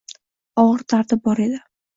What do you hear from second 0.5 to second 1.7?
Og’ir dardi bor edi.